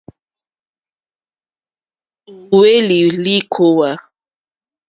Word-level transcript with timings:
Ò 2.33 2.59
hwélì 2.61 2.99
lìkòówá. 3.23 3.89